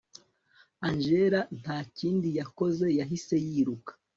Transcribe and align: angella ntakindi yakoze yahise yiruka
angella 0.87 1.41
ntakindi 1.59 2.29
yakoze 2.39 2.85
yahise 2.99 3.35
yiruka 3.45 3.91